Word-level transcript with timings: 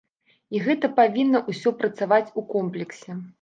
І 0.55 0.61
гэта 0.67 0.89
павінна 0.99 1.41
ўсё 1.51 1.75
працаваць 1.83 2.27
у 2.41 2.45
комплексе. 2.57 3.11